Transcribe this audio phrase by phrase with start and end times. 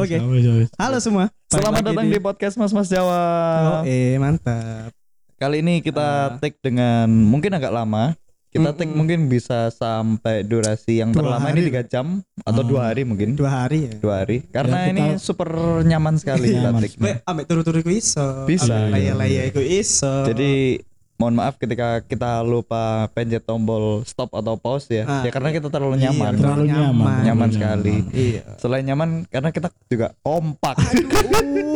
[0.00, 0.16] Oke.
[0.16, 0.72] Wis.
[0.74, 1.28] Halo semua.
[1.46, 3.20] Selamat datang lagi di podcast Mas Mas Jawa.
[3.60, 4.88] Oh, eh mantap.
[5.36, 8.16] Kali ini kita take dengan mungkin agak lama.
[8.50, 8.98] Kita take Mm-mm.
[8.98, 11.54] mungkin bisa sampai durasi yang Dua terlama hari.
[11.54, 13.38] ini tiga jam atau dua hari mungkin.
[13.38, 13.94] Dua hari ya.
[14.00, 14.42] Dua hari.
[14.42, 15.48] Ya, Karena kita- ini super
[15.86, 16.80] nyaman sekali kita Nyaman.
[16.82, 17.22] take.
[17.22, 18.26] Ambek turu-turu iso.
[18.50, 18.90] Bisa.
[18.90, 20.26] Laya-laya iku iso.
[20.26, 20.82] Jadi
[21.20, 25.04] mohon maaf ketika kita lupa pencet tombol stop atau pause ya.
[25.04, 26.32] Ah, ya karena kita terlalu Iya, nyaman.
[26.32, 26.80] Terlalu nyaman.
[26.88, 27.20] Nyaman.
[27.28, 27.94] Nyaman sekali.
[28.16, 28.42] iya.
[28.56, 30.80] Selain nyaman karena kita juga kompak.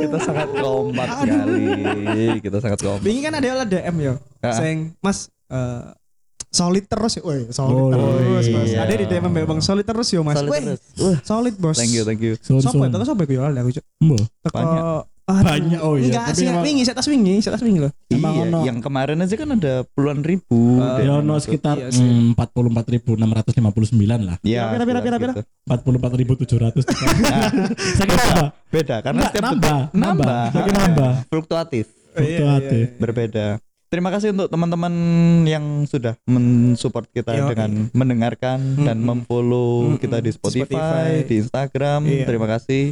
[0.00, 1.62] kita sangat kompak sekali.
[2.40, 3.04] Kita sangat kompak.
[3.04, 4.14] Wingi kan ada oleh DM yo.
[4.40, 4.56] Ah.
[4.56, 5.92] Sing Mas eh,
[6.48, 7.22] solid terus ya.
[7.28, 8.56] Woi, solid Oh, terus, iya.
[8.56, 8.72] Mas.
[8.80, 10.40] Ada di DM mbak Bang solid terus yo, Mas.
[10.40, 10.80] Solid terus.
[11.20, 11.76] Solid, Bos.
[11.76, 12.32] thank you, thank you.
[12.40, 12.88] Sun, Sopo sun.
[12.88, 13.84] itu sopo yo aku, Cuk.
[14.48, 15.13] Banyak.
[15.24, 15.40] Aduh.
[15.42, 16.04] Banyak, oh iya.
[16.10, 17.88] Enggak, sih emang- wingi, saya tas wingi, saya tas wingi loh.
[18.06, 20.76] Emang iya, ono- yang kemarin aja kan ada puluhan ribu.
[20.76, 21.48] Dan Ya ono masuk.
[21.48, 23.16] sekitar Iya mm, 44.659
[24.20, 24.36] lah.
[24.42, 25.32] Ya, Pira, pira, pira, pira.
[25.32, 25.42] gitu.
[25.64, 26.84] 44.700.
[27.24, 27.48] Nah,
[27.96, 28.48] Saya kira nambah.
[28.68, 30.44] beda karena Enggak, setiap nambah, nambah.
[30.50, 31.12] Saya kira nambah.
[31.30, 32.84] fluktuatif, Iya, iya, Fluktuatif.
[32.86, 33.00] iya.
[33.00, 33.46] berbeda.
[33.86, 34.92] Terima kasih untuk teman-teman
[35.44, 39.22] yang sudah mensupport kita Yo, dengan mendengarkan dan Mm-mm.
[39.22, 40.02] memfollow Mm-mm.
[40.02, 41.08] kita di Spotify, Spotify.
[41.22, 42.00] di Instagram.
[42.02, 42.26] Iya.
[42.26, 42.84] Terima kasih.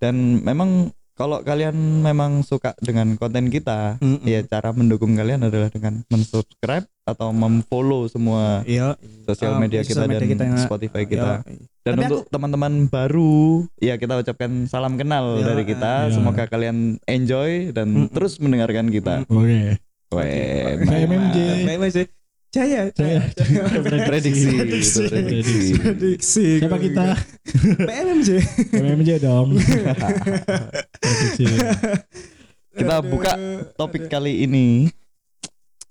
[0.00, 0.88] Dan memang
[1.20, 4.24] kalau kalian memang suka dengan konten kita, Mm-mm.
[4.24, 8.96] ya cara mendukung kalian adalah dengan mensubscribe atau memfollow semua Iya.
[9.22, 11.44] sosial Um, media kita sosial media dan kita yang- Spotify kita.
[11.44, 11.68] Iya.
[11.80, 13.36] Dan Tapi untuk teman-teman baru,
[13.76, 16.08] ya kita ucapkan salam kenal Ya, dari kita.
[16.08, 16.12] ya.
[16.12, 18.12] Semoga kalian enjoy dan Mm-mm.
[18.12, 19.24] terus mendengarkan kita.
[19.26, 19.76] Oke.
[20.10, 21.36] Weh, PMMJ.
[21.62, 22.19] PMMJ.
[22.50, 22.90] Jaya.
[22.90, 23.30] Saya
[24.10, 25.02] prediksi, Prediksi.
[25.78, 26.46] prediksi.
[26.58, 27.14] Siapa kita?
[27.78, 28.28] PMMJ.
[28.74, 29.54] PMMJ dong.
[31.00, 31.46] Prediksi.
[32.70, 33.32] Kita buka
[33.74, 34.90] topik kali ini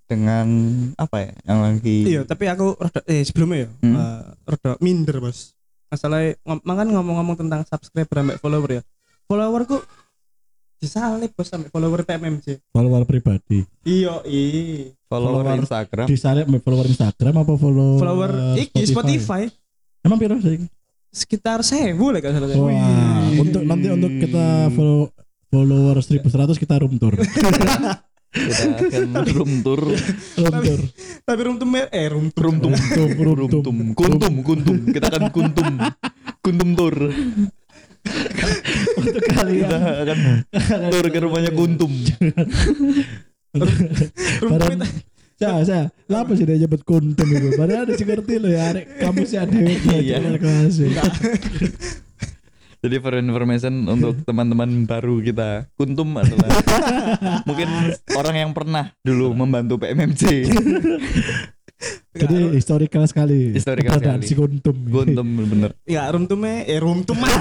[0.04, 0.48] dengan
[0.96, 1.32] apa ya?
[1.48, 3.96] Yang lagi Iya, tapi aku rada eh sebelumnya ya, Hmm.
[3.96, 5.56] eh, rada minder, Bos.
[5.88, 8.82] Masalah ngom makan ngomong-ngomong tentang subscriber sampai follower ya.
[9.26, 9.80] Followerku
[10.80, 12.64] disalip bos sampai follower PMMJ.
[12.72, 13.68] Follower pribadi.
[13.84, 14.96] Iya, iya.
[15.12, 16.06] follower, follower Instagram.
[16.08, 19.52] Disalip follower Instagram apa follow Follower iki Spotify
[20.00, 20.64] Emang piro sih?
[21.10, 22.48] sekitar 1000 lah kalau salah.
[22.54, 25.10] Wah, untuk nanti untuk kita follow
[25.50, 27.14] follower 1100 kita room tour.
[28.30, 29.82] Kita akan room tour,
[30.38, 30.82] room tour.
[31.26, 32.46] Tapi room tour eh room tour.
[32.46, 33.64] room tour, Room tour, room room tour.
[33.66, 34.78] tour, kuntum, kuntum.
[34.94, 35.66] Kita akan kuntum,
[36.46, 36.96] kuntum tour.
[39.00, 40.18] Untuk Kita kalian akan
[40.92, 41.92] tour ke rumahnya kuntum.
[44.46, 44.82] Barang
[45.40, 47.56] saya, saya, apa sih dia nyebut kuntum itu?
[47.56, 50.36] Padahal ada sih ngerti loh ya, arek kamu sih ada Iya.
[50.36, 50.76] kelas.
[52.80, 56.48] Jadi for information untuk teman-teman baru kita, Kuntum adalah
[57.48, 57.68] mungkin
[58.16, 60.48] orang yang pernah dulu membantu PMMC.
[62.22, 63.56] Jadi historical sekali.
[63.56, 64.30] Historical keberadaan sekali.
[64.30, 64.76] si kuntum.
[64.76, 65.72] Kuntum bener.
[65.88, 67.32] Enggak, room tour me eh room tour mah.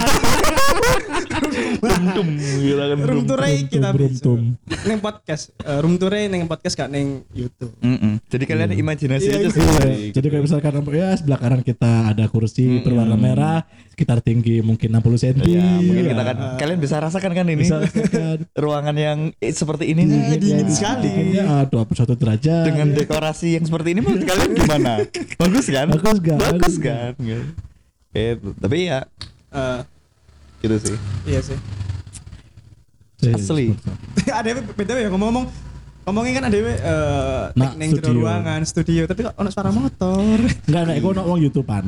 [1.79, 4.03] Kuntum, kita kan room tour tapi.
[4.11, 4.41] kuntum.
[4.85, 7.71] Neng podcast, Eh, room tour neng podcast gak neng YouTube.
[7.79, 8.19] Mm-mm.
[8.25, 8.79] Jadi kalian Iya.
[8.79, 9.51] imajinasi Iya, aja iya.
[9.51, 9.89] sendiri.
[9.89, 12.83] Iya, Jadi kayak misalkan ya sebelah kanan kita ada kursi Mm-mm.
[12.83, 15.43] berwarna merah, sekitar tinggi mungkin 60 cm.
[15.45, 18.37] Iya, mungkin kita kan kalian bisa rasakan kan ini bisa rasakan.
[18.65, 21.03] ruangan yang eh, seperti ini nih Iya, dingin Ya, sekali.
[21.05, 22.65] dinginnya, ah, 21 derajat.
[22.67, 24.93] dengan dekorasi yang seperti ini menurut kalian gimana?
[25.41, 25.87] Bagus kan?
[25.89, 26.39] Bagus gak?
[26.39, 27.13] Bagus Bagus kan?
[28.11, 29.05] Eh, tapi ya
[29.49, 29.81] Eh,
[30.59, 30.97] gitu sih.
[31.25, 31.59] iya sih.
[33.29, 33.75] Asli.
[34.31, 35.47] ada yang beda ya ngomong-ngomong
[36.05, 38.15] ngomongin kan ada yang eh Nah, neng studio.
[38.17, 41.85] ruangan studio tapi kok ono suara motor Enggak, enggak, gue nongol YouTubean.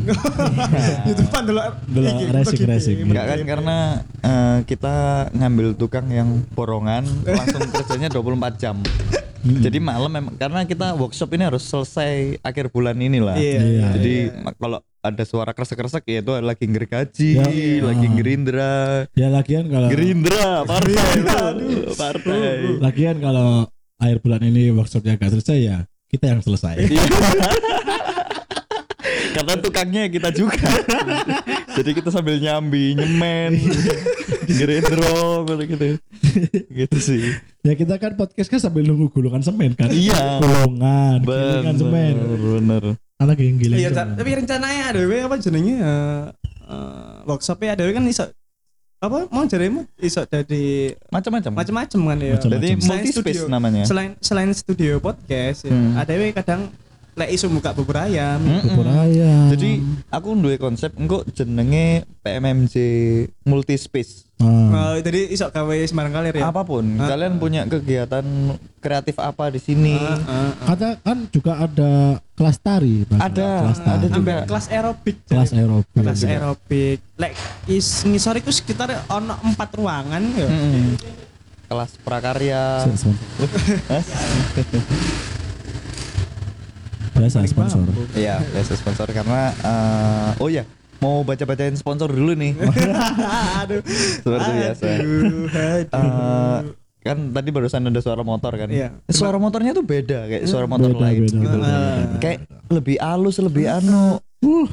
[1.09, 2.97] YouTubean dulu Dulu racing, racing.
[3.03, 3.77] Enggak kan karena
[4.21, 4.95] eh, kita
[5.33, 8.27] ngambil tukang yang borongan langsung kerjanya 24
[8.57, 8.77] jam.
[9.41, 13.41] Jadi malam memang karena kita workshop ini harus selesai akhir bulan ini lah.
[13.41, 13.61] Iya.
[13.63, 13.87] Iya.
[13.97, 17.45] Jadi ma- kalau ada suara kresek-kresek ya itu lagi gergaji, Ya.
[17.81, 18.13] lagi Ah.
[18.13, 18.75] gerindra,
[19.15, 22.77] Ya lagian kalau gerindra, partai, aduh, partai.
[22.79, 23.65] lagian kalau
[23.97, 25.77] akhir bulan ini workshopnya gak selesai ya
[26.07, 26.77] kita yang selesai.
[29.31, 30.59] Karena tukangnya kita juga.
[31.79, 33.57] Jadi kita sambil nyambi, nyemen,
[34.59, 35.87] gerindro, gitu gitu.
[36.69, 37.23] Gitu sih.
[37.61, 39.89] ya kita kan podcast kan sambil nunggu gulungan semen kan.
[39.89, 40.43] Iya.
[40.43, 42.15] Gulungan, gulungan semen.
[42.37, 42.85] bener.
[43.21, 43.77] Kan lagi giling.
[43.77, 46.25] iya tapi rencananya ada we apa jenenge eh
[46.65, 48.25] eh, workshopnya ada kan iso
[48.99, 51.53] apa mau jarimu iso dari Macam-macam.
[51.55, 52.37] macam-macam kan ya.
[52.39, 53.45] Jadi multi space studio.
[53.47, 53.85] namanya.
[53.85, 55.97] selain selain studio podcast ya, Hmm.
[55.97, 56.69] ada we kadang
[57.13, 58.73] lek iso buka bubur ayam Mm-mm.
[58.73, 59.49] Bubur ayam.
[59.51, 62.75] Jadi aku duwe konsep engko jenenge PMMJ
[63.43, 64.30] multi space.
[64.41, 64.97] Ah.
[64.97, 66.49] Oh, jadi iso gawe sembarang kalir ya.
[66.49, 68.25] apa pun Ah, kalian punya kegiatan
[68.81, 70.53] kreatif apa di sini Ah, ah, ah.
[70.73, 73.05] Kata kan juga ada kelas tari.
[73.05, 73.21] Bang.
[73.21, 73.97] Ada, kelas tari.
[74.01, 74.37] ada juga.
[74.49, 75.17] Kelas aerobik.
[75.29, 75.93] kelas aerobik.
[75.93, 76.99] kelas aerobik.
[77.21, 77.33] Lek
[77.69, 80.49] is ngisor iku sekitar ono empat ruangan ya.
[80.49, 80.97] Mm-mm.
[81.69, 82.89] kelas prakarya.
[87.13, 87.85] Biasa sponsor.
[88.17, 90.65] Iya, biasa sponsor karena eh, oh ya
[91.01, 92.53] mau baca-bacain sponsor dulu nih.
[93.61, 93.81] aduh.
[94.21, 94.85] Seperti biasa.
[94.87, 95.89] Aduh, aduh.
[95.91, 96.59] Eh,
[97.01, 98.69] kan tadi barusan ada suara motor kan.
[98.69, 98.93] Iya.
[99.07, 101.41] Suara motornya tuh beda kayak suara motor Beda, lain beda, gitu.
[101.41, 102.19] beda, beda.
[102.19, 102.39] Kayak
[102.69, 104.21] lebih halus, lebih anu.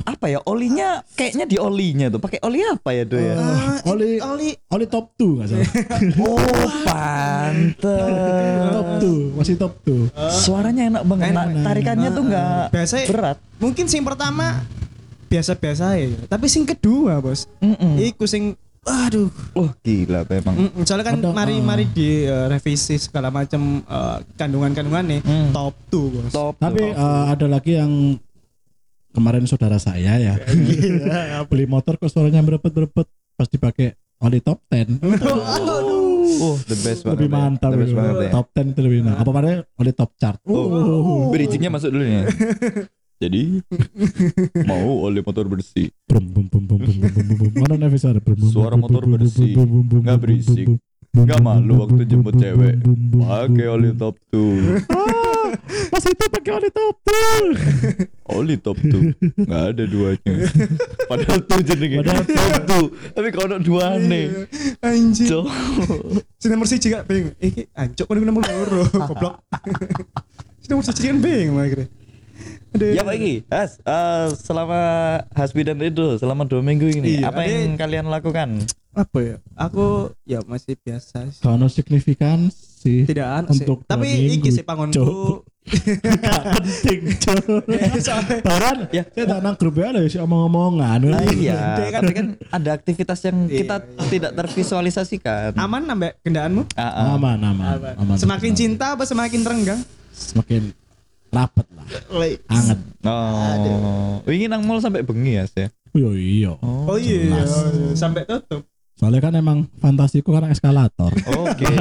[0.08, 4.16] apa ya olinya kayaknya di olinya tuh pakai oli apa ya tuh ya Ah, Oli
[4.18, 5.68] Oli Oli top 2 enggak salah.
[6.24, 6.40] oh
[6.88, 10.08] pantes top 2, masih top 2.
[10.32, 11.46] suaranya enak banget Enak.
[11.52, 14.64] Nah, tarikannya tuh nggak Biasa- berat mungkin sing pertama
[15.28, 17.46] biasa-biasa ya, tapi sing kedua, Bos.
[17.60, 18.00] Mm-mm.
[18.02, 19.28] Iku sing aduh.
[19.52, 21.62] wah gila memang Mm, Soalnya kan Ada, mari ah.
[21.62, 25.52] mari di eh, revisi segala macam eh, kandungan-kandungan nih Hmm.
[25.52, 26.32] top 2, Bos.
[26.32, 26.92] top Tapi tuh.
[26.94, 28.16] eh, ada lagi yang
[29.10, 30.34] kemarin saudara saya ya
[31.50, 35.04] beli motor kok suaranya berepet-berepet pas dipakai oli top 10
[36.40, 37.34] oh the best banget lebih ya.
[37.34, 38.32] mantap the best banget ya.
[38.32, 39.16] top 10 itu lebih nah.
[39.16, 42.24] apa namanya oli top chart Oh, bridgingnya masuk dulu nih.
[43.18, 43.66] Jadi
[44.69, 48.22] mau oleh motor bersih, brum bum bum bum bum bum bum bum mana Nevis ada
[48.22, 50.78] brum bum Suara motor bersih, nggak berisik,
[51.18, 52.78] nggak malu waktu jemput cewek,
[53.18, 55.50] pakai oli top tuh, Ah,
[55.90, 57.18] pas itu pakai oli top tuh
[58.38, 59.02] oli top tuh,
[59.34, 60.36] nggak ada duanya.
[61.10, 62.86] Padahal tuh jenenge, Padahal top tuh,
[63.18, 64.46] tapi kalau ada dua nih,
[64.86, 65.25] Anjir.
[65.25, 65.46] cok.
[66.38, 67.34] Si nomor siji gak bingung.
[67.42, 69.42] Iki ancuk kan nomor loro, goblok.
[70.62, 71.90] Si nomor siji kan bingung akhirnya.
[72.80, 74.80] Ya Pak Iki, Has, eh, selama
[75.32, 78.62] Hasbi dan Rido selama dua minggu ini, Iya, apa yang kalian lakukan?
[78.92, 79.36] Apa ya?
[79.56, 79.86] Aku
[80.24, 81.40] ya masih biasa sih.
[81.40, 83.62] kalau signifikan sih Tidak sih.
[83.62, 85.46] Untuk Tapi dua minggu, iki sih pangonku.
[85.68, 87.00] Penting
[88.42, 89.04] Baran Ya.
[89.06, 91.60] saya tak nang grup ya ada sih omong-omongan Ah, iya,
[91.92, 93.76] kan- tapi kan ada aktivitas yang Iya, kita
[94.08, 95.52] tidak tervisualisasikan.
[95.56, 96.62] aman nambah kendaanmu?
[96.74, 97.06] Ah, ah.
[97.14, 99.82] aman aman aman Semakin cinta apa semakin terenggang?
[100.10, 100.72] semakin
[101.38, 101.86] rapet lah
[102.48, 105.69] anget Oh, wingi nang mall sampai bengi ya, Sih.
[105.94, 106.57] Yo iya.
[106.60, 107.51] Oh iya, jelas.
[107.94, 108.68] sampai tutup.
[108.94, 111.13] Soalnya kan emang fantasiku kan eskalator.
[111.13, 111.66] Oke.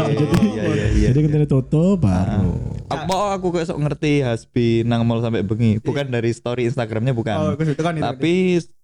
[0.46, 1.06] Iya iya iya.
[1.10, 2.52] Jadi ketika ditutup baru.
[2.86, 5.80] Apa aku kok sok ngerti Hasbi nang mall sampai bengi?
[5.80, 7.34] Bukan dari story Instagramnya Oh, bukan.
[7.50, 8.04] aku itu kan itu.
[8.04, 8.34] Tapi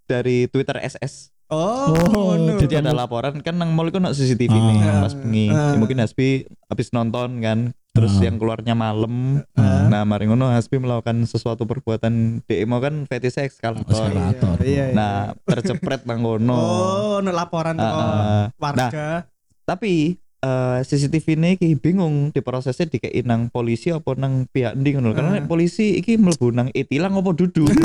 [0.05, 1.31] dari Twitter SS.
[1.47, 2.57] Oh, Oh, no.
[2.57, 5.05] Jadi ada laporan kan nang mall itu no CCTV nih Ah.
[5.05, 5.47] pas bengi.
[5.49, 5.73] Ah.
[5.73, 7.77] Ya, mungkin Hasbi habis nonton kan.
[7.93, 8.25] Terus Ah.
[8.25, 9.45] yang keluarnya malam.
[9.53, 9.85] Ah.
[9.85, 13.85] Nah, mari ngono Hasbi melakukan sesuatu perbuatan DE mau kan fetish eskalator.
[13.87, 14.57] Eskalator.
[14.61, 14.97] Iya, iya.
[14.97, 16.57] Nah, tercepret nang ngono.
[16.57, 18.45] Oh, no laporan tuh Ah, ah.
[18.57, 19.29] warga.
[19.63, 25.13] tapi eh, CCTV ini ki bingung diprosesnya dikei nang polisi apa nang pihak ndi ngono
[25.13, 27.71] karena nek polisi iki mlebu nang itilang apa duduk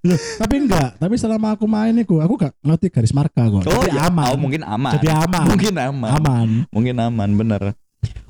[0.00, 3.62] Loh, tapi enggak, tapi selama aku main iku aku gak ngerti garis marka kok.
[3.64, 4.26] oh Jadi ya aman.
[4.28, 5.44] oh, mungkin aman Jadi aman.
[5.48, 6.48] mungkin aman Aman.
[6.68, 7.62] mungkin aman bener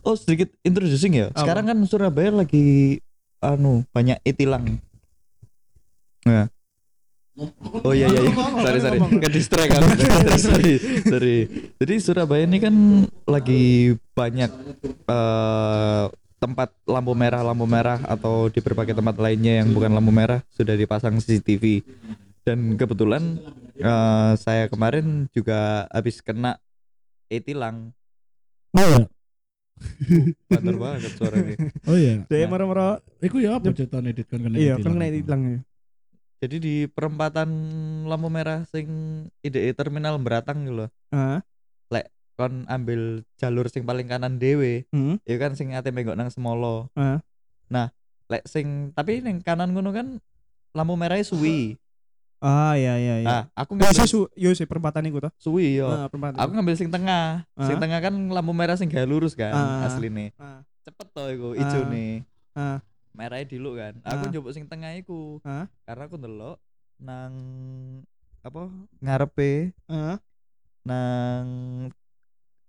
[0.08, 1.44] oh sedikit introducing ya Apa?
[1.44, 2.96] sekarang kan Surabaya lagi
[3.44, 4.80] anu banyak itilang
[6.24, 6.48] nah
[7.86, 8.34] Oh iya iya, iya.
[8.34, 9.86] sorry sorry, ke distract aku.
[10.42, 10.74] sorry,
[11.06, 11.36] sorry.
[11.78, 12.74] Jadi Surabaya ini kan
[13.30, 14.50] lagi banyak
[15.06, 16.04] eh,
[16.42, 20.74] tempat lampu merah lampu merah atau di berbagai tempat lainnya yang bukan lampu merah sudah
[20.74, 21.86] dipasang CCTV.
[22.42, 23.38] Dan kebetulan
[23.78, 26.58] eh, saya kemarin juga habis kena
[27.30, 27.94] e-tilang.
[28.74, 29.06] Oh
[29.78, 30.22] iya.
[30.50, 31.56] Banter banget suaranya.
[31.88, 32.14] Oh iya.
[32.26, 32.98] Dia moro-moro.
[33.22, 35.58] Iku ya apa cerita edit kan kena Iya, edit kan kena hilang ya.
[36.38, 37.50] Jadi di perempatan
[38.06, 38.86] lampu merah sing
[39.42, 40.90] IDE terminal Beratang gitu loh.
[41.10, 41.42] Heeh.
[42.38, 44.86] Kon ambil jalur sing paling kanan dewe.
[44.94, 45.18] Hmm.
[45.26, 46.86] ya kan sing ate menggok nang semolo.
[46.94, 47.18] Heeh.
[47.66, 47.90] Nah,
[48.30, 50.22] lek sing tapi ning kanan ngono kan
[50.70, 51.74] lampu merahnya suwi.
[52.38, 53.26] Ah, iya iya iya.
[53.26, 55.32] Nah, aku Yo ngambil sih su, yo sih perempatan iku toh.
[55.36, 55.90] suwi yo.
[55.90, 56.38] Ah, perempatan.
[56.38, 57.42] Aku ngambil sing tengah.
[57.56, 57.80] Sing Ah.
[57.80, 59.84] tengah kan lampu merah sing gak lurus kan Ah.
[59.84, 60.30] asline.
[60.36, 61.86] Ah, Cepet to iku ijo Ah.
[61.86, 62.12] nih.
[62.54, 62.78] ah,
[63.10, 63.98] Merahnya diluk kan.
[64.00, 64.30] Aku Ah.
[64.30, 65.42] njupuk sing tengah iku.
[65.42, 65.66] Ah.
[65.82, 66.56] Karena aku ndelok
[66.96, 67.34] nang
[68.40, 70.22] apa ngarepe ah,
[70.82, 71.46] nang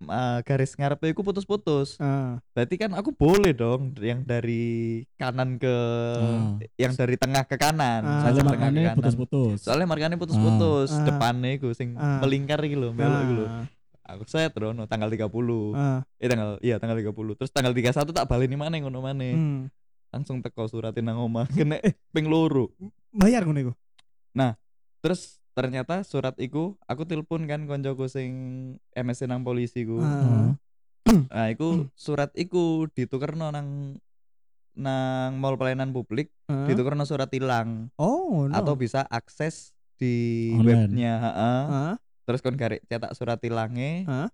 [0.05, 1.99] ah, garis ngarepe iku putus-putus.
[1.99, 2.39] ah.
[2.51, 5.75] Berarti kan aku boleh dong yang dari kanan ke
[6.15, 6.55] Ah.
[6.77, 8.01] yang dari tengah ke kanan.
[8.01, 8.29] Ah.
[8.29, 8.95] Soalnya kanan.
[8.95, 9.57] putus-putus.
[9.59, 11.03] Soalnya markanya putus-putus, Ah.
[11.03, 12.23] depannya iku sing Ah.
[12.23, 13.47] melingkar iki lho, belok iki lho.
[13.47, 13.65] Ah,
[14.09, 15.75] Aku set rono tanggal 30.
[15.77, 16.01] ah.
[16.17, 17.35] Eh tanggal iya tanggal 30.
[17.35, 19.33] Terus tanggal 31 tak baleni maneh ngono maneh.
[19.33, 19.61] Hmm.
[20.09, 21.45] Langsung teko suratin nang omah.
[21.57, 22.73] Kena eh ping loro.
[23.09, 23.73] Bayar ngono iku.
[24.99, 28.31] Terus ternyata surat iku aku telepon kan koncoku sing
[28.91, 29.99] MSC nang polisi ku.
[29.99, 30.53] Ah.
[31.09, 33.97] Nah, iku surat iku ditukerno nang
[34.73, 36.63] nang mall pelayanan publik, Ah.
[36.63, 38.53] ditukerno surat tilang Oh, no.
[38.53, 40.87] atau bisa akses di Online.
[40.87, 41.61] webnya, heeh.
[41.67, 44.05] Ah, Terus kon garek cetak surat tilange.
[44.05, 44.29] Hah?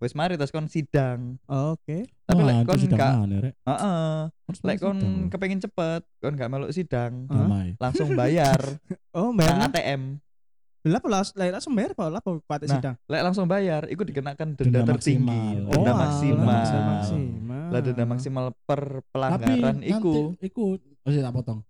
[0.00, 1.36] Wis mari terus kon sidang.
[1.44, 2.08] Oke.
[2.24, 3.14] Tapi Wah, lek kon sidang gak
[3.62, 4.12] heeh,
[4.64, 7.76] lek kon kepengin cepet, kon gak meluk sidang, damai.
[7.78, 8.58] langsung bayar
[9.16, 9.68] Oh, bayar.
[9.68, 10.23] ATM.
[10.84, 12.96] Lah lah langsung bayar apa lah Nah, sidang.
[13.08, 15.72] Lek langsung bayar, iku dikenakan Denda denda, tertinggi, maksimal.
[15.72, 16.44] denda Oh, maksimal.
[16.60, 17.68] denda maksimal.
[17.72, 20.14] Lah denda maksimal per Tapi pelanggaran nanti iku.
[20.38, 21.60] iku oh iya, tak potong.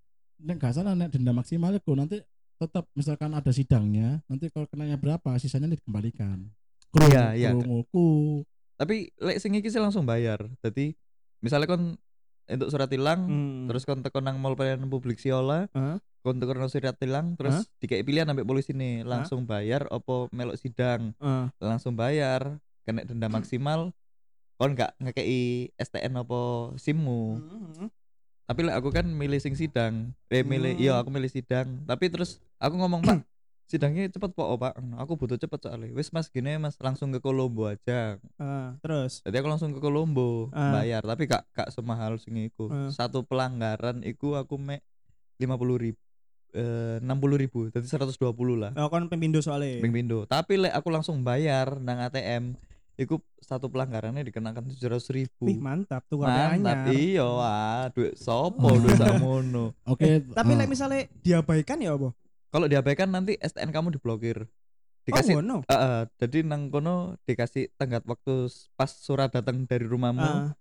[0.40, 2.18] Nek gak salah nek denda maksimal iku nanti
[2.54, 6.50] tetap misalkan ada sidangnya, nanti kalau kenanya berapa sisanya dikembalikan.
[6.96, 7.50] Iya, iya.
[7.50, 8.42] Krunguku.
[8.74, 10.42] Tapi lek sing iki sih langsung bayar.
[10.60, 10.90] Jadi
[11.38, 11.94] misalnya kon
[12.44, 13.66] untuk surat tilang, Hmm.
[13.66, 16.02] terus kon teko nang mall pelayanan publik Siola, Hah?
[16.24, 21.12] Kon tukerno surat tilang, terus dikei pilihan ambek polisi nih, langsung bayar opo melok sidang,
[21.20, 21.52] Ah.
[21.60, 23.92] langsung bayar, kena denda maksimal.
[24.56, 27.22] Kon gak ngekei STN opo SIMmu.
[27.36, 27.90] Hmm.
[28.44, 30.16] Tapi lek aku kan milih sing sidang.
[30.26, 30.80] Eh milih Hmm.
[30.80, 31.84] iya aku milih sidang.
[31.84, 33.18] Tapi terus aku ngomong, "Pak,
[33.70, 34.78] sidangnya cepet kok, oh, Pak.
[34.96, 35.90] Aku butuh cepet soalnya.
[35.90, 40.48] Wis Mas gini Mas langsung ke Kolombo aja." Ah, terus Jadi aku langsung ke Kolombo
[40.52, 40.72] Ah.
[40.72, 42.68] bayar, tapi gak gak semahal sing iku.
[42.68, 42.88] Ah.
[42.88, 44.80] Satu pelanggaran iku aku mek
[45.34, 46.03] 50 ribu
[46.54, 48.14] eh 60 ribu, jadi 120
[48.54, 48.70] lah.
[48.78, 49.82] oh kon pembindo soalnya.
[49.82, 50.22] Ping pindo.
[50.30, 52.54] Tapi lek aku langsung bayar nang ATM,
[52.94, 55.44] iku satu pelanggarannya dikenakan 700 ribu.
[55.50, 56.94] Wih, mantap tuh Mantap, anyar.
[56.94, 59.74] iya wah, duit sopo duit sakmono.
[59.92, 60.22] Oke.
[60.30, 62.14] Tapi ah, lek misalnya diabaikan ya apa?
[62.54, 64.46] Kalau diabaikan nanti STN kamu diblokir.
[65.04, 65.60] Dikasih oh, no.
[65.68, 70.56] Eh, eh, jadi nang kono dikasih tenggat waktu pas surat datang dari rumahmu Ah,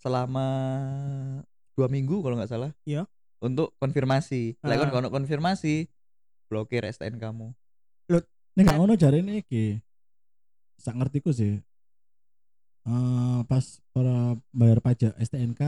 [0.00, 0.46] selama
[1.78, 2.72] dua minggu kalau nggak salah.
[2.82, 3.06] Iya.
[3.44, 4.56] Untuk konfirmasi.
[4.64, 4.88] Lek Ah.
[4.88, 5.84] kon kono konfirmasi,
[6.48, 7.52] blokir STN kamu.
[8.54, 9.76] Nek gak ngono jarene iki.
[10.80, 11.60] Sak ngertiku sih.
[12.84, 15.60] Eh pas para bayar pajak STNK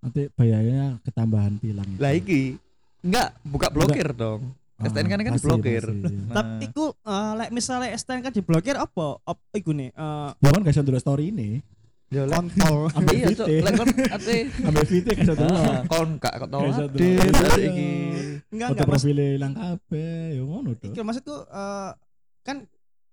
[0.00, 1.86] nanti bayarnya ketambahan tilang.
[2.00, 2.56] Lah iki
[3.04, 4.56] enggak buka blokir dong.
[4.80, 5.84] Ah, STNK kan pasti, diblokir.
[5.84, 6.08] pasti.
[6.08, 9.20] Nah, Tapi iku eh, lek misalnya STNK diblokir apa?
[9.22, 9.92] Apa iku nih?
[9.92, 11.60] Eh Ya kan gak story ini.
[12.10, 12.90] Ya kontol.
[12.98, 13.28] Ambil iya
[13.62, 14.36] lek kon ate
[14.66, 15.54] Ambil VT bisa dulu.
[15.54, 16.70] Ah, kon gak dulu.
[16.74, 17.90] ada iki.
[18.50, 20.90] Enggak enggak profile hilang kabeh, ya ngono tuh.
[20.90, 21.90] Iku maksudku eh,
[22.42, 22.56] kan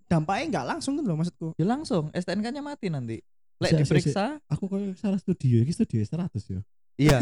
[0.09, 1.53] dampaknya enggak langsung kan loh maksudku.
[1.55, 3.17] Ya langsung STNK-nya mati nanti.
[3.61, 6.61] Lek Si- si- diperiksa, Aku kok salah studio, ini studio 100 ya.
[6.97, 7.17] iya.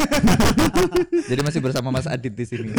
[1.28, 2.72] Jadi masih bersama Mas Adit di sini.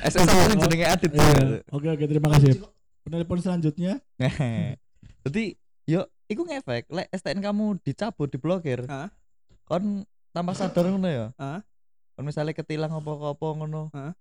[0.00, 1.10] SSK yang jenenge Adit.
[1.12, 1.60] Iya.
[1.68, 2.60] Oke oke terima kasih.
[3.04, 4.00] Penelpon selanjutnya.
[5.24, 8.84] Jadi yo iku ngefek lek STN kamu dicabut diblokir.
[8.88, 9.12] Hah?
[9.64, 11.26] Kon tanpa sadar ngono ya.
[11.36, 11.60] Hah?
[12.16, 13.92] Kon misalnya ketilang apa-apa ngono.
[13.92, 14.12] Hah?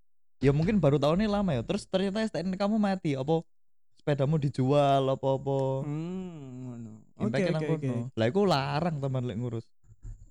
[0.44, 1.64] Ya mungkin baru tahunnya lama ya.
[1.64, 3.44] Terus ternyata STN kamu mati apa
[4.00, 5.88] sepedamu dijual apa-apa.
[5.88, 6.68] Hmm.
[6.68, 6.92] ngono.
[7.14, 7.88] Oke Impactnya nang oke oke.
[7.88, 8.04] kono.
[8.20, 9.66] Lah iku larang teman lek ngurus.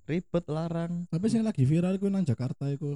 [0.03, 1.07] Ribet larang.
[1.09, 2.93] Tapi sing lagi viral iku nang Jakarta iku.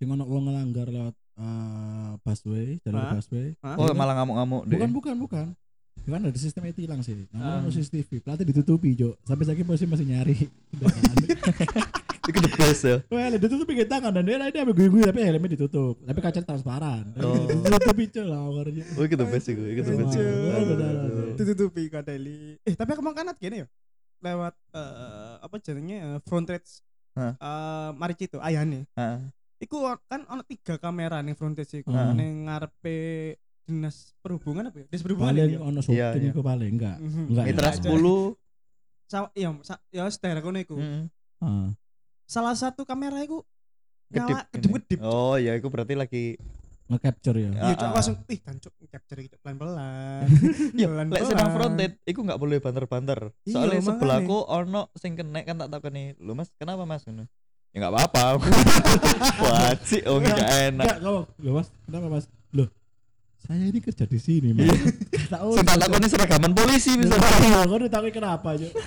[0.00, 3.12] Sing ono wong ngelanggar lewat eh, busway, jalur Hah?
[3.14, 3.54] busway.
[3.62, 3.76] Hah?
[3.78, 4.74] Oh malah ngamuk-ngamuk deh.
[4.74, 5.46] Bukan bukan bukan.
[6.02, 7.14] Bukan ada sistem itu hilang sih.
[7.34, 7.62] Ah.
[7.62, 9.14] Namun CCTV, pelatih ditutupi, Jo.
[9.22, 10.36] Sampai saya polisi masih nyari.
[12.22, 12.96] Iku the best ya.
[13.10, 15.98] Wah, lah, ditutupi ke tangan dan dia dia ambil gue tapi helmnya ditutup.
[16.06, 17.10] Tapi kaca transparan.
[17.18, 17.34] Oh.
[17.50, 18.86] Ditutupi Jo lah warnanya.
[18.94, 19.62] Oh iku the best iku.
[19.66, 20.14] Iku the best.
[21.34, 22.62] Ditutupi kadeli.
[22.62, 23.68] Eh tapi aku mau kanat gini ya.
[24.22, 26.78] Lewat eh, apa jenenge eh, front edge
[27.18, 27.34] Hah?
[27.34, 28.86] eh Maricito ayane.
[28.94, 29.18] Heeh.
[29.66, 31.90] Iku kan ono tiga kamera nih front edge iku.
[31.90, 32.14] Hmm.
[32.14, 34.86] Ning ngarepe dinas perhubungan apa ya?
[34.90, 35.60] Dinas perhubungan Paling ya.
[35.60, 36.32] ono Iya, syuting iya.
[36.34, 36.96] iku paling enggak.
[36.98, 37.22] Mhm.
[37.30, 37.44] Enggak.
[37.46, 37.88] Mitra Aja.
[37.88, 38.36] 10.
[39.06, 40.76] Sa iya, sa ya sedaerah kono iku.
[40.76, 41.02] Mm.
[41.38, 41.68] Ah.
[42.26, 43.44] Salah satu kamera iku
[44.08, 44.28] Kedip.
[44.28, 44.98] nyala kedip-kedip.
[45.00, 46.24] Oh ya iku berarti lagi
[46.92, 47.50] Nge-capture ya.
[47.56, 47.92] Iya, Ah, cok ah.
[47.96, 50.28] langsung ih tancuk capture gitu pelan-pelan.
[50.80, 51.08] Ya, Pelan-pelan.
[51.08, 53.32] lek sedang fronted, iku nggak boleh banter-banter.
[53.48, 57.24] Iya, Soalnya sebelahku ono sing kena kan tak takoni, "Lu Mas, kenapa Mas?" Ngono.
[57.72, 58.44] Ya enggak apa-apa.
[59.46, 60.36] Wajib, oh enggak
[60.68, 60.86] enak.
[61.00, 62.24] Enggak, Mas, kenapa, Mas?
[62.52, 62.68] Loh,
[63.42, 64.70] saya ini kerja di sini, Mas.
[65.34, 65.56] Tahu.
[65.56, 67.16] Sing tak takoni seragaman polisi bisa.
[67.16, 68.68] Iya, kau udah tahu kenapa, Jo?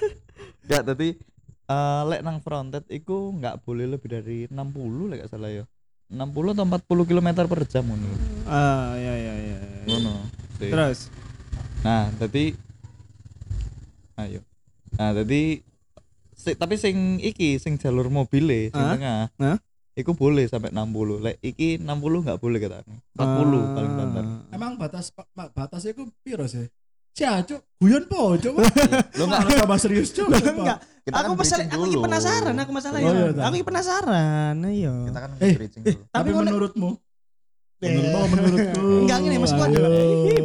[0.66, 1.14] Ya, tadi
[1.66, 5.64] eh lek nang fronted iku nggak boleh lebih dari 60 lek gak salah ya.
[6.10, 8.10] 60 atau 40 km per jam ngono.
[8.46, 9.58] Ah, iya iya iya.
[9.86, 10.26] Ngono.
[10.58, 10.70] Sih.
[10.70, 11.00] Terus
[11.82, 12.58] Nah, tadi
[14.18, 14.42] ayo.
[14.98, 15.62] Nah, tadi
[16.34, 18.94] si- tapi sing iki sing jalur mobil sing Hah?
[18.98, 19.22] tengah.
[19.38, 19.58] Hah?
[19.96, 21.24] Iku boleh sampai 60.
[21.24, 21.88] Lek iki 60
[22.22, 22.98] nggak boleh katanya.
[23.16, 23.24] 40
[23.58, 23.64] Ah.
[23.72, 24.24] paling banter.
[24.52, 26.68] Emang batas batasnya itu piro sih?
[27.16, 27.64] Cia, Cuk.
[27.80, 28.60] Guyon po, Cuk.
[29.16, 30.28] Lo Enggak tambah serius, Cuk.
[30.28, 32.04] enggak kita aku kan masalah bridging aku dulu.
[32.04, 33.06] penasaran aku masalahnya.
[33.06, 33.44] Oh, iya, tak.
[33.46, 34.94] aku iki penasaran, iya.
[35.06, 36.02] Kita kan Eh, bridging eh, dulu.
[36.02, 36.90] Tapi Tapi ngono- menurutmu
[37.76, 38.88] Menurut menurutku.
[39.04, 39.90] Enggak, gini, maksudku adalah,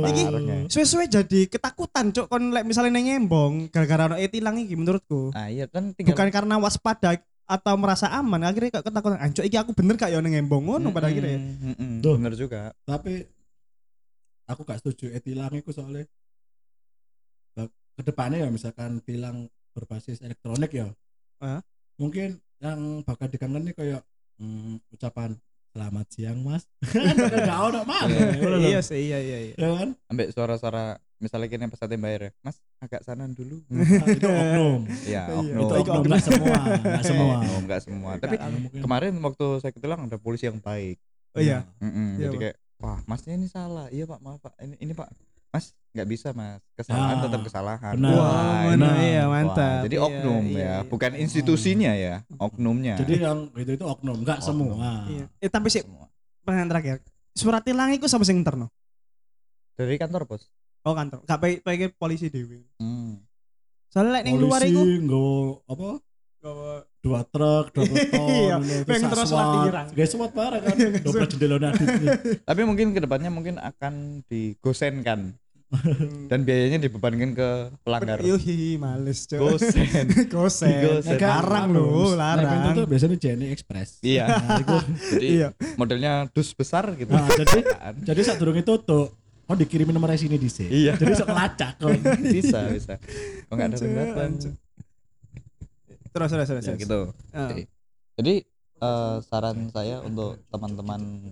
[0.04, 0.22] iki.
[0.68, 5.30] Suwe-suwe jadi ketakutan cuk kon lek misalnya neng ngembong gara-gara ono etilang iki menurutku.
[5.32, 7.16] Ah iya kan tinggal Bukan karena waspada
[7.50, 10.94] atau merasa aman akhirnya kok ketakutan anjuk iki aku bener gak ya neng ngembong ngono
[10.94, 11.34] pada akhirnya.
[11.34, 12.14] Mm-mm, mm-mm, Duh.
[12.14, 12.70] bener juga.
[12.86, 13.26] Tapi
[14.46, 16.06] aku gak setuju eh tilang itu soalnya
[18.00, 20.88] ke depannya ya misalkan tilang berbasis elektronik ya.
[21.42, 21.60] Hah?
[21.98, 24.02] Mungkin yang bakal dikangen nih kayak
[24.38, 25.36] hmm, ucapan
[25.70, 26.66] selamat siang mas.
[26.82, 28.16] Gak ada mana.
[28.58, 29.54] Iya sih, iya iya iya.
[29.54, 29.88] Ya kan?
[30.08, 32.32] Ambek suara-suara misalnya kini pas ate bayar ya.
[32.40, 33.62] Mas agak sana dulu.
[33.68, 34.80] Nah, itu oknum.
[35.04, 35.62] Iya, Iya, oknum.
[35.62, 37.34] itu oknum nggak semua, nggak semua.
[37.38, 38.10] Oh, enggak semua.
[38.22, 38.36] Tapi
[38.74, 40.98] kemarin waktu saya ketilang ada polisi yang baik.
[41.32, 41.62] Oh iya.
[41.78, 43.86] Mm-mm, Iya, jadi kayak wah masnya ini salah.
[43.88, 44.54] Iya pak maaf pak.
[44.58, 45.06] Ini ini pak.
[45.50, 46.62] Mas nggak bisa mas.
[46.72, 47.94] Kesalahan Ah, tetap kesalahan.
[47.94, 48.10] benar.
[48.12, 48.94] Wah, Wah, mana benar.
[49.00, 49.80] iya Wah, mantap.
[49.84, 50.76] jadi Iya, oknum iya, ya, iya.
[50.86, 52.94] bukan institusinya ya, oknumnya.
[52.96, 54.48] Jadi yang itu itu oknum, nggak Oknum.
[54.70, 55.06] semua.
[55.06, 55.24] Iya.
[55.38, 55.82] Eh tapi sih
[56.40, 56.96] pertanyaan terakhir.
[57.32, 58.70] Surat tilang iku sama sing interno.
[59.72, 60.44] dari kantor bos.
[60.82, 61.24] Oh kantor.
[61.24, 62.60] Gak pakai pakai polisi dewi.
[62.76, 63.16] Hmm.
[63.88, 65.88] Soalnya lek ning luar Polisi iku nggawa apa?
[67.00, 67.84] dua truk, dua
[68.16, 69.40] Iya, ton, itu pengen sak terus SWAT.
[69.42, 69.86] latihan.
[69.90, 70.76] Guys, SWAT bareng kan.
[71.04, 71.56] Dobrak jendela.
[72.40, 73.92] Tapi mungkin ke depannya mungkin akan
[74.24, 75.32] digosenkan
[76.26, 77.48] dan biayanya dibebankan ke
[77.86, 78.18] pelanggar.
[78.18, 79.38] Yuhi, males cok.
[79.38, 80.06] Gosen.
[80.34, 80.70] Gosen.
[80.82, 81.16] Gosen.
[81.16, 82.74] Larang lho, larang.
[82.74, 84.02] Itu biasanya JNE Express.
[84.02, 84.26] iya.
[84.26, 84.58] Nah.
[85.14, 85.48] Jadi Iya.
[85.78, 87.14] modelnya dus besar gitu.
[87.14, 87.94] Nah, jadi Kan?
[88.02, 89.14] jadi saat durung itu tuh
[89.46, 90.90] oh dikirimin nomor sini di sini.
[90.90, 90.98] Iya.
[90.98, 91.90] Jadi sok lacak kok.
[92.18, 92.94] bisa bisa.
[93.46, 94.30] Kok nggak datang datang.
[94.34, 94.52] Anjir.
[96.10, 96.64] Terus terus terus.
[96.66, 97.00] Ya gitu.
[97.30, 97.54] Ah.
[97.54, 97.70] Oke.
[98.18, 98.34] Jadi
[98.82, 101.30] eh, saran saya untuk teman-teman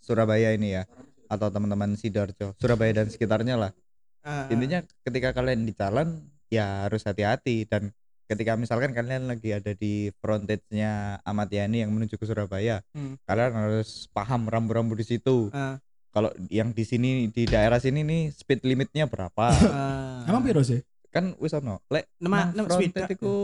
[0.00, 0.88] Surabaya ini ya
[1.30, 3.72] atau teman-teman Sidoarjo, Surabaya dan sekitarnya lah.
[4.20, 4.46] Ah, ah.
[4.50, 6.20] Intinya ketika kalian di jalan
[6.50, 7.94] ya harus hati-hati dan
[8.26, 13.14] ketika misalkan kalian lagi ada di frontage-nya Ahmad Yani yang menuju ke Surabaya, Hmm.
[13.24, 15.48] kalian harus paham rambu-rambu di situ.
[15.50, 15.78] Ah.
[16.10, 19.46] Kalau yang di sini di daerah sini nih speed limitnya berapa?
[19.70, 20.26] Ah.
[20.26, 20.82] Emang piro sih?
[21.10, 21.82] kan wis ono.
[21.90, 23.18] Lek nama frontage swidak.
[23.18, 23.34] iku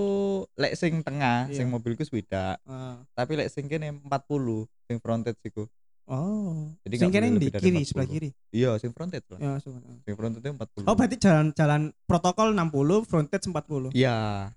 [0.55, 1.57] lek sing tengah, Iya.
[1.59, 2.63] sing mobilku swidak.
[2.63, 3.03] Ah.
[3.11, 5.67] tapi lek sing kene 40 sing frontage iku
[6.07, 6.71] Oh.
[6.83, 7.83] Jadi Sing kene di kiri 40.
[7.85, 8.31] sebelah kiri.
[8.51, 9.75] iya sing frontage lah Ya, langsung.
[10.01, 12.71] sing frontage itu 40 Oh, berarti jalan-jalan protokol 60,
[13.03, 13.91] frontage 40.
[13.91, 14.51] iya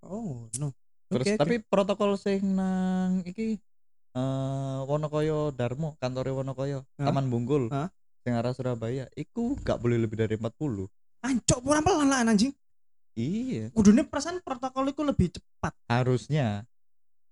[0.00, 0.70] Oh, no.
[1.06, 1.34] terus oke.
[1.36, 3.58] tapi protokol sing nang iki
[4.12, 7.04] eh Wonokoyo Darmo kantore Wonokoyo Hah?
[7.04, 7.90] Taman Bungkul Hah?
[8.20, 10.86] sing arah Surabaya iku gak boleh lebih dari 40
[11.20, 12.54] Ancok kurang pelan lah anjing.
[13.12, 15.74] iya Kudune perasaan protokol itu lebih cepat.
[15.86, 16.62] harusnya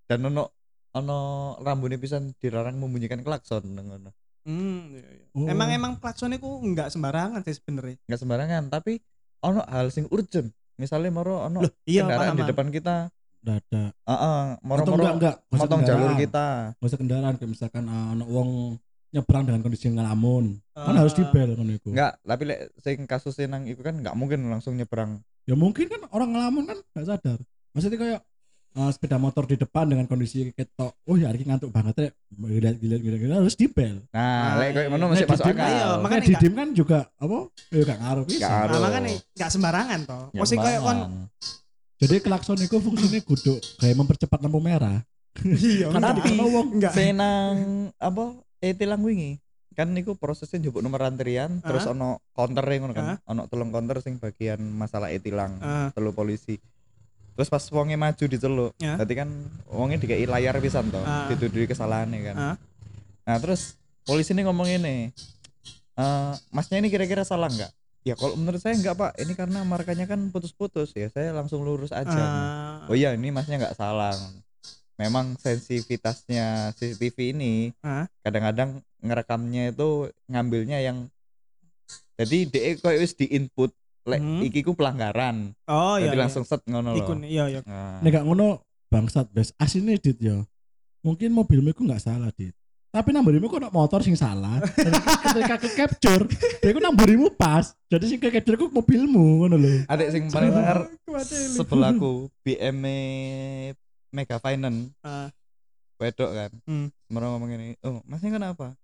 [0.05, 0.51] dan ono
[0.92, 1.18] ono
[1.59, 5.24] rambune pisan dilarang membunyikan klakson ngono Hmm, iya, iya.
[5.33, 5.46] Oh.
[5.46, 7.94] Emang emang klakson itu enggak sembarangan sih sebenarnya.
[8.02, 8.98] nggak sembarangan tapi
[9.40, 12.50] ono hal sing urgent misalnya moro ono Loh, iya kendaraan di paham.
[12.50, 12.94] depan kita
[13.38, 13.90] Dada.
[14.00, 16.46] Heeh, Atau moro-moro enggak enggak, nggak usah motong jalur kita.
[16.81, 18.50] Usah kendaraan kayak misalkan ah, ono wong
[19.12, 20.44] nyebrang dengan kondisi ngelamun.
[20.72, 20.98] Kan Ah.
[20.98, 21.88] harus dibel kan itu.
[21.90, 25.22] Enggak, tapi lek sing kasusnya nang itu kan enggak mungkin langsung nyebrang.
[25.44, 27.38] Ya mungkin kan orang ngelamun kan nggak sadar.
[27.70, 28.20] Maksudnya kayak
[28.74, 30.92] ah, sepeda motor di depan dengan kondisi ketok.
[31.04, 32.08] Oh ya hari ini ngantuk banget ya.
[32.32, 34.00] Gila gila gila, gila harus dibel.
[34.08, 35.66] Nah, Ah, lek koyo ngono masih Nah, masuk di- akal.
[35.66, 37.37] iya, Makanya Makanya di nggak- dim kan juga apa?
[37.68, 38.48] Ya gak ngaruh bisa.
[38.48, 40.22] Nah, makanya enggak sembarangan toh.
[40.30, 40.98] Ya, Mesti kayak kon.
[41.96, 44.98] Jadi klakson itu fungsinya kudu kayak mempercepat lampu merah.
[45.46, 46.24] iya Karena enggak.
[46.26, 46.92] di wong enggak.
[46.92, 47.54] Sing nang
[47.96, 48.24] apa?
[48.58, 49.38] Eh tilang wingi.
[49.72, 53.16] Kan niku prosesnya njupuk nomor antrian, terus ono counter ngono kan.
[53.24, 55.88] Ono telung counter sing bagian masalah e-tilang, Ah.
[55.90, 56.61] telu polisi.
[57.33, 59.01] Terus pas wonge maju diceluk, Ya.
[59.01, 59.29] berarti kan
[59.66, 61.33] wonge dikai layar pisan toh, Ah.
[61.33, 62.37] ditudui kesalahannya kan.
[62.37, 62.57] Ah.
[63.25, 65.09] Nah, terus polisi ini ngomong ini,
[65.97, 67.73] "Eh, masnya ini kira-kira salah nggak?
[68.03, 71.88] Ya kalau menurut saya nggak pak, ini karena markanya kan putus-putus ya, saya langsung lurus
[71.88, 72.11] aja.
[72.11, 72.90] Ah.
[72.90, 74.12] Oh iya ini masnya nggak salah.
[74.99, 78.05] Memang sensitivitasnya CCTV ini Ah.
[78.21, 81.09] kadang-kadang ngerekamnya itu ngambilnya yang
[82.12, 84.42] jadi DE kok wis di input lek Hmm.
[84.42, 85.54] iki ku pelanggaran.
[85.64, 86.10] Oh iya.
[86.10, 86.22] jadi iya.
[86.26, 87.60] langsung set ngono ikun iya iya.
[87.62, 90.42] Nah, Nek gak ngono bangsat bes asine dit ya.
[91.00, 92.54] Mungkin mobilmu itu nggak salah dit.
[92.92, 94.60] Tapi namburimu kok nak motor sing salah.
[95.24, 96.28] Ketika ke capture,
[96.60, 97.72] dia ku namburimu pas.
[97.88, 99.88] Jadi sing ke capture ku mobilmu ngono lho.
[99.88, 100.52] Ada sing paling
[101.02, 101.56] Kuateli.
[101.56, 102.84] sebelahku BM
[104.12, 105.32] Mega Finance Ah.
[105.96, 106.50] wedok kan.
[106.66, 106.90] Hmm.
[107.08, 108.74] Mereka ngomong ini, "Oh, masnya kenapa?"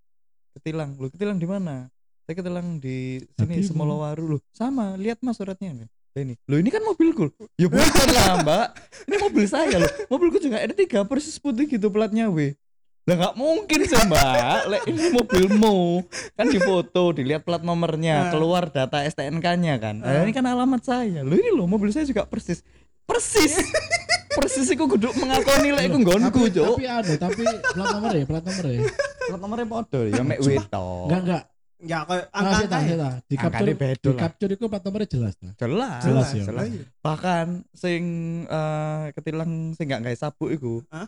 [0.54, 0.94] Ketilang.
[0.96, 1.90] Lu ketilang di mana?
[2.29, 3.64] Saya ketilang di sini.
[3.64, 4.41] Semolowaru loh.
[4.53, 5.88] Sama, lihat Mas suratnya nih.
[5.88, 6.35] Lah ini.
[6.45, 7.33] Loh ini kan mobilku.
[7.57, 8.67] Ya bukan lah, Mbak.
[9.09, 9.88] Ini mobil saya loh.
[10.12, 12.53] Mobilku juga ada tiga persis putih gitu platnya W.
[13.09, 16.05] Lah nggak mungkin sih mbak, Lek, ini mobilmu
[16.37, 18.37] kan difoto, dilihat plat nomornya, Ah.
[18.37, 20.05] keluar data STNK-nya kan.
[20.05, 21.25] Nah, ini kan alamat saya.
[21.25, 22.61] Loh ini loh mobil saya juga persis,
[23.09, 23.57] persis,
[24.37, 24.69] persis.
[24.69, 28.81] Iku kudu mengakoni lek iku nggonku, Tapi- ada, tapi plat nomor ya, plat nomor ya.
[29.25, 31.09] plat nomornya podo ya mek wetok.
[31.09, 31.45] Enggak enggak.
[31.79, 33.12] Ya kayak Ah, sih angka tak, sih tak.
[33.23, 35.49] Di capture Angkane di capture iku plat nomornya jelas ta.
[35.57, 36.01] Jelas.
[36.03, 36.45] Jelas ya.
[36.45, 36.67] jelas.
[36.99, 38.03] Bahkan sing
[38.45, 40.83] eh, ketilang sing gak gawe sabuk iku.
[40.91, 41.07] Hah?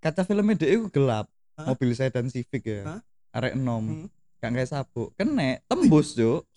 [0.00, 1.28] Kaca filmnya dia iku gelap.
[1.54, 1.68] Hah?
[1.68, 2.82] Mobil sedan Civic ya.
[2.86, 3.00] Hah?
[3.30, 3.84] Arek enom.
[3.84, 4.06] Hmm.
[4.40, 5.12] Gak gawe sabuk.
[5.14, 6.48] Kene tembus, Cuk.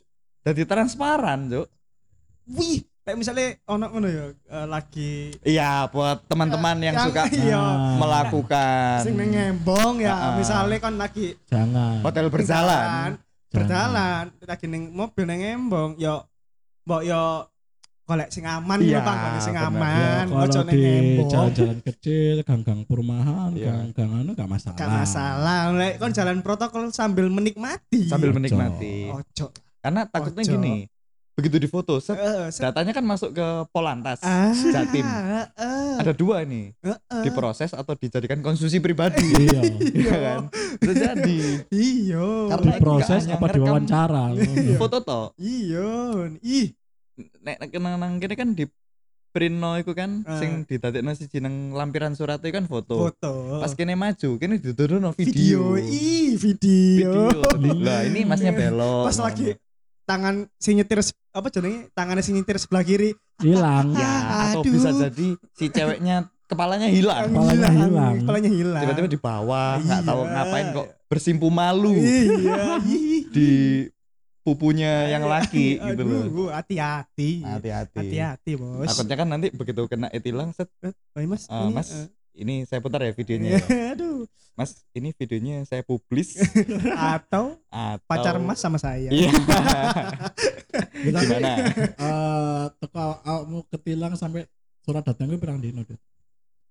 [0.41, 1.67] Jadi transparan, Cuk.
[2.45, 7.56] Wih, kayak misalnya ono ngono ya eh, lagi Iya, buat teman-teman yang, Yang- suka iya.
[7.56, 10.34] Ah, melakukan sing neng ngembong ya, Ah, ah.
[10.36, 12.03] misalnya kan lagi Jangan.
[12.03, 13.15] hotel berjalan.
[13.53, 16.25] Berjalan lagi neng mobil neng ngembong yo
[16.83, 17.45] mbok yo
[18.03, 22.35] golek sing aman Bang, golek sing aman Ya, ojo kalau neng di ngembong jalan-jalan kecil,
[22.41, 23.65] gang-gang perumahan, Iya.
[23.87, 24.75] gang-gang anu gak masalah.
[24.75, 29.07] gak masalah lek kon jalan protokol sambil menikmati Sambil menikmati.
[29.07, 29.47] ojo
[29.79, 30.53] Karena takutnya Ojo.
[30.53, 30.75] gini.
[31.33, 34.21] Begitu difoto, set, Eh, set- datanya kan masuk ke Polantas.
[34.21, 35.01] ah, Jatim.
[35.01, 37.23] eh, Ada dua nih, eh, eh.
[37.23, 39.25] diproses atau dijadikan konsumsi pribadi.
[39.43, 39.61] Iya.
[39.81, 40.39] Iya kan?
[40.77, 41.37] Bisa jadi.
[41.73, 44.23] iya Karena Diproses apa diwawancara.
[44.77, 45.25] Foto toh.
[45.35, 45.89] iya
[46.39, 46.69] ih
[47.39, 48.65] Nek nek kenang nang kene kan di
[49.29, 50.37] print no iku kan Ah.
[50.37, 53.09] sing didadekno siji nang lampiran surat itu kan foto.
[53.09, 55.81] foto Pas kene maju, kene dituduhno video video.
[55.81, 57.09] ih video,
[57.49, 57.73] Video.
[57.79, 59.09] Lah ini masnya belok.
[59.09, 59.57] pas lagi
[60.03, 60.99] tangan si nyetir
[61.31, 63.91] apa jenenge tangannya si nyetir sebelah kiri Hilang.
[63.97, 64.11] Ya,
[64.51, 64.71] atau Aduh.
[64.71, 67.27] bisa jadi si ceweknya kepalanya hilang.
[67.27, 68.13] Kepalanya hilang.
[68.21, 70.31] kepalanya hilang Tiba-tiba di bawah, nggak tahu Iya.
[70.31, 72.77] ngapain kok bersimpu malu iya
[73.35, 73.49] di
[74.39, 76.23] pupunya yang laki gitu loh.
[76.25, 77.95] Aduh, hati-hati Hati-hati.
[77.95, 80.91] hati-hati bos Takutnya kan nanti begitu kena etilang set, oh,
[81.23, 83.55] mas Ah, ini, Mas, eh, ini saya putar ya videonya.
[83.55, 83.63] ya.
[83.95, 86.37] aduh Mas, ini videonya saya publis
[87.17, 89.33] atau atau pacar mas sama saya Iya.
[91.03, 91.51] Ya, Gimana?
[91.91, 94.45] eh, teko awakmu ketilang sampai
[94.79, 95.81] surat datang gue pirang dino?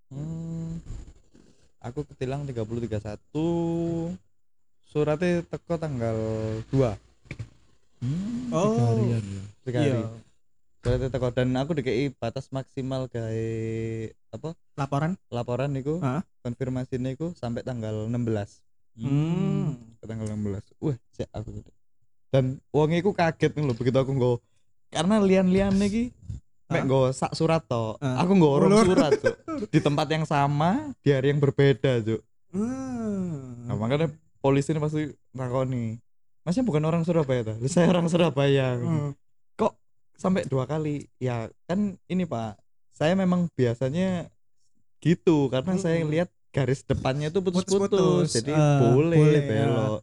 [0.08, 0.78] Hmm,
[1.78, 3.18] aku ketilang 30 31
[4.84, 6.16] suratnya teko tanggal
[6.68, 6.94] 2
[8.02, 8.74] Hmm, Oh.
[8.74, 9.42] tiga harian ya.
[9.62, 9.94] tiga iya
[10.82, 13.50] Suratnya teko dan aku dikei batas maksimal gawe
[14.34, 16.26] apa laporan laporan niku Hah?
[16.42, 18.18] konfirmasi niku sampai tanggal 16
[18.98, 20.02] hmm.
[20.02, 21.70] tanggal 16 wah cek aku gitu.
[22.34, 24.38] dan uangnya aku kaget nih loh begitu aku nggak
[24.90, 26.10] karena lian-lian nih
[26.66, 28.18] mek nggo sak surat toh Hah?
[28.18, 29.36] aku nggak orang surat Cuk.
[29.72, 32.26] di tempat yang sama di hari yang berbeda Cuk.
[32.50, 33.70] Hmm.
[33.70, 34.10] nah makanya
[34.42, 36.02] polisi ini pasti nakoni
[36.42, 39.14] masnya bukan orang Surabaya tuh saya orang Surabaya Hmm.
[40.22, 42.54] Sampai dua kali ya kan ini pak
[42.90, 44.30] saya memang biasanya
[44.98, 46.12] gitu karena saya Mm-mm.
[46.12, 49.48] lihat garis depannya itu putus-putus jadi Eh, boleh, boleh, ya.
[49.66, 50.00] belok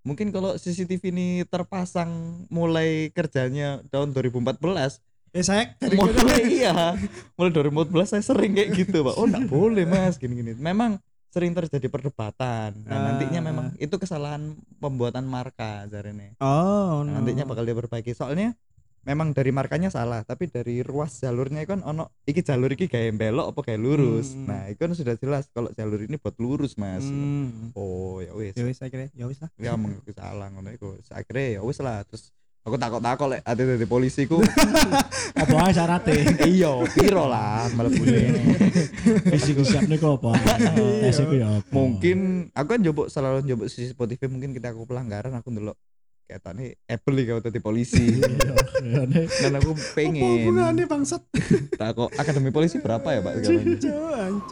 [0.00, 2.06] mungkin kalau CCTV ini terpasang
[2.46, 5.02] mulai kerjanya tahun 2014
[5.32, 6.94] eh saya dari mulai iya
[7.34, 11.90] mulai 2014 saya sering kayak gitu pak oh enggak boleh mas gini-gini memang sering terjadi
[11.90, 13.02] perdebatan nah Ah.
[13.10, 17.12] nantinya memang itu kesalahan pembuatan marka jarene oh Nah, no.
[17.18, 18.54] nantinya bakal diperbaiki soalnya
[19.06, 23.54] memang dari markanya salah tapi dari ruas jalurnya kan ono iki jalur iki gaya belok
[23.54, 24.50] apa gaya lurus Hmm.
[24.50, 27.70] nah itu kan sudah jelas kalau jalur ini buat lurus mas Hmm.
[27.72, 31.46] oh ya wis ya wis akhirnya ya wis lah ya iku salah ngono iku akhirnya
[31.56, 34.42] ya wis lah terus aku takut takut lek ade dari polisi ku
[35.36, 36.16] Apa ae syaratnya?
[36.50, 38.26] iya piro lah mlebune
[39.30, 40.34] Fisik siap nih kok apa?
[40.98, 41.70] Tes iku ya apa?
[41.70, 42.18] mungkin
[42.50, 45.76] aku kan coba selalu coba sisi Spotify mungkin kita aku pelanggaran aku ndelok
[46.26, 49.22] kayak tadi Apple iki tadi polisi Iya, kayaknya.
[49.30, 51.22] dan aku apa pengen hubungannya bangsat
[51.80, 54.42] tak kok akademi polisi berapa ya pak sekarang.